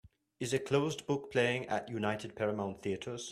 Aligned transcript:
Is 0.39 0.51
A 0.55 0.57
Closed 0.57 1.05
Book 1.05 1.31
playing 1.31 1.67
at 1.67 1.87
United 1.87 2.35
Paramount 2.35 2.81
Theatres 2.81 3.29